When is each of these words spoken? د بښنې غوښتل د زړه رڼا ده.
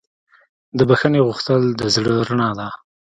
د 0.77 0.79
بښنې 0.89 1.19
غوښتل 1.27 1.61
د 1.79 1.81
زړه 1.95 2.13
رڼا 2.29 2.49
ده. 2.59 2.67